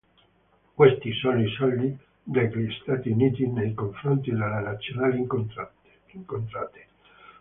Questi 0.73 1.13
sono 1.13 1.43
i 1.43 1.51
saldi 1.59 1.95
degli 2.23 2.71
Stati 2.81 3.09
Uniti 3.11 3.45
nei 3.45 3.75
confronti 3.75 4.31
delle 4.31 4.59
Nazionali 4.63 5.19
incontrate. 5.19 5.89